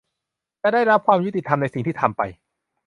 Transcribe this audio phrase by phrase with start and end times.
[0.61, 2.21] จะได้รับความยุติธรรมในสิ่งที่ทำไป